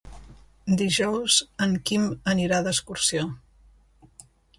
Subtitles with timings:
[0.81, 3.27] Dijous en Quim anirà d'excursió.